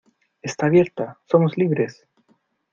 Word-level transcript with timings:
¡Está 0.41 0.65
abierta!¡ 0.65 1.19
somos 1.29 1.57
libres! 1.59 2.07